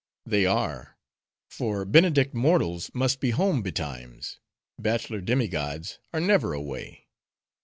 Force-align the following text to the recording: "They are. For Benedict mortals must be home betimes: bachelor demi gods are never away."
"They 0.25 0.47
are. 0.47 0.97
For 1.51 1.85
Benedict 1.85 2.33
mortals 2.33 2.89
must 2.95 3.19
be 3.19 3.29
home 3.29 3.61
betimes: 3.61 4.39
bachelor 4.79 5.21
demi 5.21 5.47
gods 5.47 5.99
are 6.11 6.19
never 6.19 6.53
away." 6.53 7.05